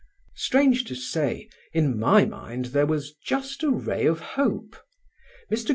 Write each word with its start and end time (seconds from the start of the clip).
Strange 0.33 0.83
to 0.83 0.95
say 0.95 1.47
in 1.73 1.95
my 1.95 2.25
mind 2.25 2.65
there 2.73 2.87
was 2.87 3.13
just 3.23 3.61
a 3.61 3.69
ray 3.69 4.07
of 4.07 4.19
hope. 4.19 4.75
Mr. 5.51 5.69